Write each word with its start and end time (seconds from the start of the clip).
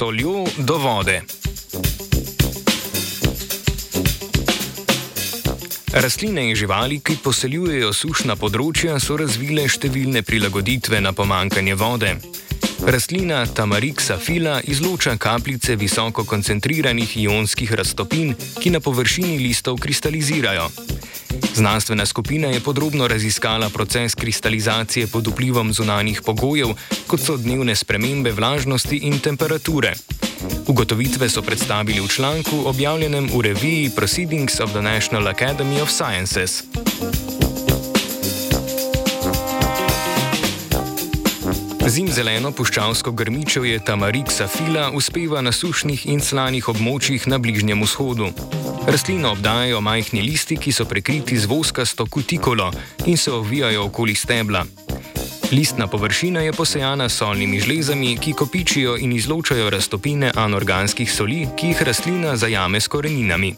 soljo 0.00 0.46
do 0.56 0.78
vode. 0.78 1.22
Rastline 5.92 6.48
in 6.48 6.56
živali, 6.56 7.02
ki 7.04 7.18
poseljujejo 7.20 7.90
sušna 7.92 8.38
področja, 8.40 8.96
so 8.96 9.18
razvile 9.20 9.66
številne 9.68 10.22
prilagoditve 10.24 11.02
na 11.04 11.12
pomankanje 11.12 11.76
vode. 11.76 12.14
Rastlina 12.88 13.42
Tamarixa 13.44 14.16
fila 14.16 14.62
izloča 14.64 15.18
kapljice 15.20 15.76
visoko 15.76 16.24
koncentriranih 16.24 17.18
ionskih 17.26 17.76
raztopin, 17.76 18.32
ki 18.56 18.72
na 18.72 18.80
površini 18.80 19.36
listov 19.44 19.76
kristalizirajo. 19.84 20.70
Znanstvena 21.54 22.06
skupina 22.06 22.48
je 22.48 22.60
podrobno 22.60 23.08
raziskala 23.08 23.68
proces 23.68 24.14
kristalizacije 24.14 25.06
pod 25.06 25.26
vplivom 25.26 25.72
zunanjih 25.72 26.22
pogojev, 26.26 26.68
kot 27.06 27.20
so 27.20 27.36
dnevne 27.36 27.76
spremembe 27.76 28.32
vlažnosti 28.32 28.96
in 28.96 29.18
temperature. 29.18 29.94
Ugotovitve 30.66 31.28
so 31.28 31.42
predstavili 31.42 32.00
v 32.00 32.08
članku 32.08 32.62
objavljenem 32.64 33.30
v 33.34 33.40
reviji 33.40 33.90
Proceedings 33.96 34.60
of 34.60 34.70
the 34.70 34.82
National 34.82 35.28
Academy 35.28 35.82
of 35.82 35.90
Sciences. 35.90 36.62
Zimzeleno 41.90 42.52
puščavsko 42.52 43.10
grmičevje 43.12 43.80
Tamarixa 43.84 44.46
fila 44.46 44.90
uspeva 44.94 45.40
na 45.42 45.52
sušnih 45.52 46.06
in 46.06 46.20
slanih 46.20 46.68
območjih 46.68 47.26
na 47.26 47.38
Bližnjem 47.38 47.82
vzhodu. 47.82 48.30
Rastlino 48.90 49.30
obdajajo 49.32 49.80
majhni 49.80 50.22
listi, 50.22 50.56
ki 50.56 50.72
so 50.74 50.84
prekriti 50.84 51.36
z 51.38 51.46
voskasto 51.46 52.06
kutikolo 52.06 52.72
in 53.06 53.16
se 53.16 53.32
ovijajo 53.32 53.84
okoli 53.84 54.14
stebla. 54.14 54.64
Listna 55.52 55.86
površina 55.86 56.40
je 56.40 56.52
posejana 56.52 57.08
s 57.08 57.16
solnimi 57.16 57.60
žlezami, 57.60 58.16
ki 58.18 58.32
kopičijo 58.32 58.96
in 58.98 59.12
izločajo 59.12 59.70
raztopine 59.70 60.32
anorganskih 60.34 61.12
soli, 61.12 61.46
ki 61.56 61.66
jih 61.66 61.82
rastlina 61.82 62.36
zajame 62.36 62.80
s 62.80 62.88
koreninami. 62.88 63.54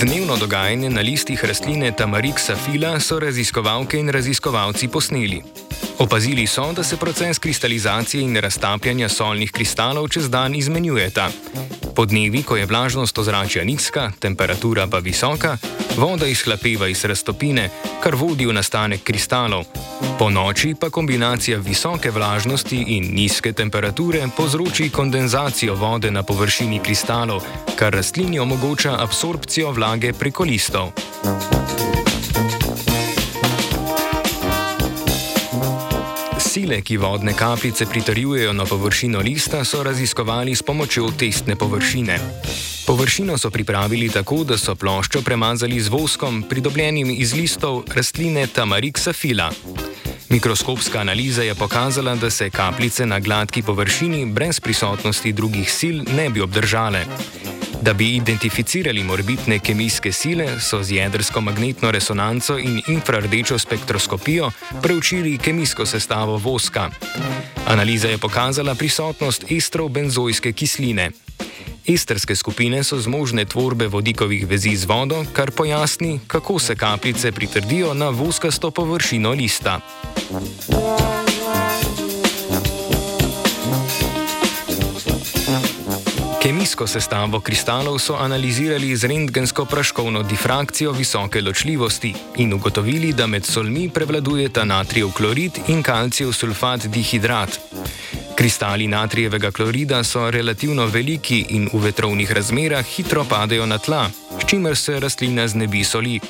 Dnevno 0.00 0.36
dogajanje 0.36 0.90
na 0.90 1.00
listih 1.00 1.44
rastline 1.44 1.92
Tamarixa 1.92 2.56
fila 2.56 3.00
so 3.00 3.20
raziskovalke 3.20 3.98
in 3.98 4.08
raziskovalci 4.08 4.88
posneli. 4.88 5.42
Opazili 6.02 6.46
so, 6.46 6.72
da 6.72 6.82
se 6.82 6.96
proces 6.96 7.38
kristalizacije 7.38 8.22
in 8.22 8.36
raztapljanja 8.36 9.08
solnih 9.08 9.52
kristalov 9.52 10.08
čez 10.08 10.30
dan 10.30 10.54
izmenjujeta. 10.54 11.30
Po 11.94 12.04
dnevi, 12.06 12.42
ko 12.42 12.56
je 12.56 12.66
vlažnost 12.66 13.18
ozračja 13.18 13.64
nizka, 13.64 14.12
temperatura 14.18 14.86
pa 14.86 14.98
visoka, 14.98 15.56
voda 15.96 16.26
izhlapeva 16.26 16.88
iz 16.88 17.04
raztopine, 17.04 17.70
kar 18.02 18.14
vodi 18.14 18.46
v 18.46 18.52
nastanek 18.52 19.02
kristalov. 19.02 19.64
Po 20.18 20.30
noči 20.30 20.74
pa 20.80 20.90
kombinacija 20.90 21.58
visoke 21.58 22.10
vlažnosti 22.10 22.84
in 22.88 23.14
nizke 23.14 23.52
temperature 23.52 24.26
povzroči 24.36 24.90
kondenzacijo 24.90 25.74
vode 25.74 26.10
na 26.10 26.22
površini 26.22 26.80
kristalov, 26.82 27.42
kar 27.76 27.94
rastlini 27.94 28.38
omogoča 28.38 28.96
absorpcijo 28.98 29.70
vlage 29.70 30.12
preko 30.12 30.42
listov. 30.44 30.90
Sile, 36.52 36.82
ki 36.84 36.96
vodne 36.96 37.32
kapljice 37.32 37.86
pritrjujejo 37.86 38.52
na 38.52 38.64
površino 38.64 39.18
lista, 39.18 39.64
so 39.64 39.82
raziskovali 39.82 40.54
s 40.54 40.62
pomočjo 40.62 41.08
testne 41.18 41.56
površine. 41.56 42.18
Površino 42.86 43.38
so 43.38 43.50
pripravili 43.50 44.10
tako, 44.12 44.44
da 44.44 44.58
so 44.58 44.74
ploščo 44.74 45.22
premazali 45.22 45.80
z 45.80 45.88
voskom, 45.88 46.42
pridobljenim 46.42 47.10
iz 47.10 47.32
listov 47.32 47.82
rastline 47.94 48.46
Tamarixa 48.46 49.12
fila. 49.12 49.48
Mikroskopska 50.28 51.00
analiza 51.00 51.42
je 51.42 51.54
pokazala, 51.54 52.14
da 52.14 52.30
se 52.30 52.50
kapljice 52.50 53.06
na 53.06 53.20
gladki 53.20 53.62
površini 53.62 54.26
brez 54.26 54.60
prisotnosti 54.60 55.32
drugih 55.32 55.72
sil 55.78 55.96
ne 56.16 56.30
bi 56.30 56.40
obdržale. 56.40 57.04
Da 57.82 57.92
bi 57.92 58.16
identificirali 58.16 59.02
morbitne 59.02 59.58
kemijske 59.58 60.12
sile, 60.12 60.60
so 60.60 60.82
z 60.82 60.90
jedrsko 60.90 61.40
magnetno 61.40 61.90
resonanco 61.90 62.58
in 62.58 62.82
infrardečo 62.86 63.58
spektroskopijo 63.58 64.50
preučili 64.82 65.38
kemijsko 65.38 65.86
sestavo 65.86 66.36
voska. 66.36 66.90
Analiza 67.66 68.08
je 68.08 68.18
pokazala 68.18 68.74
prisotnost 68.74 69.44
estrobenzojske 69.50 70.52
kisline. 70.52 71.10
Esterske 71.88 72.36
skupine 72.36 72.84
so 72.84 73.00
zmožne 73.00 73.44
tvorbe 73.44 73.86
vodikovih 73.86 74.46
vezi 74.46 74.76
z 74.76 74.84
vodo, 74.84 75.24
kar 75.32 75.50
pojasni, 75.50 76.20
kako 76.26 76.58
se 76.58 76.76
kapljice 76.76 77.32
pritrdijo 77.32 77.94
na 77.94 78.08
voskasto 78.08 78.70
površino 78.70 79.30
lista. 79.30 79.80
Kemijsko 86.62 86.86
sestavo 86.86 87.40
kristalov 87.40 87.98
so 87.98 88.14
analizirali 88.14 88.96
z 88.96 89.08
rentgensko 89.10 89.64
praškovno 89.64 90.22
difrakcijo 90.22 90.92
visoke 90.92 91.40
ločljivosti 91.40 92.14
in 92.36 92.52
ugotovili, 92.54 93.12
da 93.12 93.26
med 93.26 93.44
solmi 93.44 93.88
prevladujeta 93.88 94.64
natrijev 94.64 95.10
klorid 95.10 95.58
in 95.68 95.82
kalcijev 95.82 96.32
sulfat 96.32 96.86
dihidrat. 96.86 97.58
Kristali 98.36 98.86
natrijevega 98.86 99.50
klorida 99.50 100.04
so 100.04 100.30
relativno 100.30 100.86
veliki 100.86 101.46
in 101.48 101.68
v 101.72 101.80
vetrovnih 101.82 102.32
razmerah 102.32 102.86
hitro 102.86 103.24
padejo 103.24 103.66
na 103.66 103.78
tla, 103.78 104.06
s 104.38 104.46
čimer 104.46 104.76
se 104.76 105.00
rastlina 105.00 105.48
znebi 105.48 105.84
soli. 105.84 106.20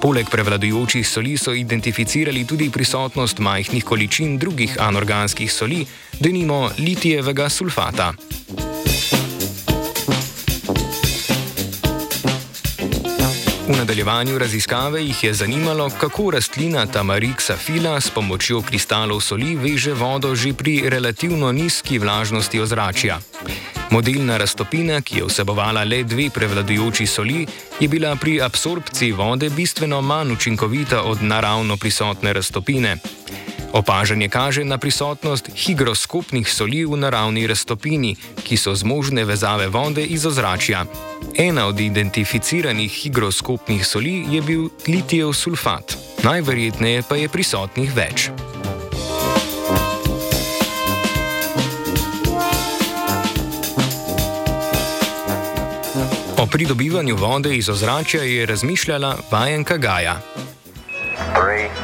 Poleg 0.00 0.30
prevladujočih 0.30 1.08
soli 1.08 1.38
so 1.38 1.54
identificirali 1.54 2.44
tudi 2.46 2.70
prisotnost 2.70 3.38
majhnih 3.38 3.84
količin 3.84 4.38
drugih 4.38 4.76
anorganskih 4.80 5.52
soli, 5.52 5.86
denimo 6.18 6.70
litijevega 6.78 7.48
sulfata. 7.48 8.12
V 13.68 13.76
nadaljevanju 13.76 14.38
raziskave 14.38 15.02
jih 15.04 15.24
je 15.24 15.34
zanimalo, 15.34 15.90
kako 16.00 16.30
rastlina 16.30 16.86
Tamarixa 16.86 17.56
fila 17.56 18.00
s 18.00 18.10
pomočjo 18.10 18.62
kristalov 18.62 19.20
soli 19.20 19.56
veže 19.56 19.92
vodo 19.92 20.34
že 20.34 20.52
pri 20.52 20.82
relativno 20.90 21.52
nizki 21.52 21.98
vlažnosti 21.98 22.60
ozračja. 22.60 23.20
Modelna 23.90 24.36
raztopina, 24.36 25.00
ki 25.00 25.18
je 25.18 25.24
vsebovala 25.24 25.84
le 25.84 26.02
dve 26.02 26.30
prevladujoči 26.30 27.06
soli, 27.06 27.46
je 27.80 27.88
bila 27.88 28.16
pri 28.16 28.40
absorpciji 28.42 29.12
vode 29.12 29.50
bistveno 29.50 30.00
manj 30.00 30.32
učinkovita 30.32 31.02
od 31.02 31.22
naravno 31.22 31.76
prisotne 31.76 32.32
raztopine. 32.32 32.96
Opažanje 33.72 34.28
kaže 34.28 34.64
na 34.64 34.78
prisotnost 34.78 35.48
higroskopnih 35.56 36.44
soli 36.44 36.84
v 36.84 36.96
naravni 36.96 37.46
raztopini, 37.48 38.16
ki 38.44 38.56
so 38.56 38.74
zmožne 38.76 39.24
vezave 39.24 39.66
vode 39.72 40.04
iz 40.04 40.26
ozračja. 40.26 40.84
Ena 41.38 41.66
od 41.66 41.80
identificiranih 41.80 42.92
higroskopnih 42.92 43.86
soli 43.86 44.24
je 44.28 44.42
bil 44.42 44.68
litijev 44.88 45.32
sulfat, 45.32 45.96
najverjetneje 46.22 47.02
pa 47.08 47.16
je 47.16 47.28
prisotnih 47.28 47.96
več. 47.96 48.28
O 56.36 56.46
pridobivanju 56.46 57.16
vode 57.16 57.56
iz 57.56 57.68
ozračja 57.68 58.22
je 58.22 58.46
razmišljala 58.46 59.16
Vajenka 59.30 59.76
Gaja. 59.76 60.20
Three. 61.32 61.81